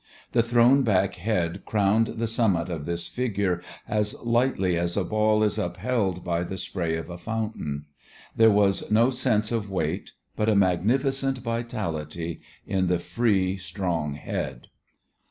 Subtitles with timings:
[0.31, 5.43] The thrown back head crowned the summit of this figure as lightly as a ball
[5.43, 7.85] is upheld by the spray of a fountain.
[8.35, 14.69] There was no sense of weight, but a magnificent vitality in the free, strong head.